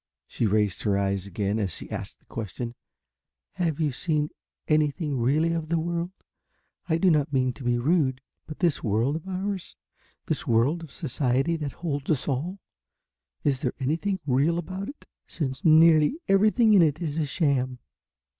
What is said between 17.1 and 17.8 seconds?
a sham?